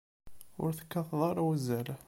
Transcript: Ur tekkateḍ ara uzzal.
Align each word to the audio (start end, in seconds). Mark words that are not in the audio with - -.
Ur 0.63 0.71
tekkateḍ 0.73 1.21
ara 1.29 1.41
uzzal. 1.49 1.87